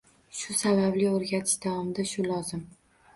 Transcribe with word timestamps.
Shu 0.37 0.53
sababli 0.61 1.05
o’rgatish 1.09 1.57
davomida 1.65 2.07
shu 2.13 2.25
lozim. 2.29 2.65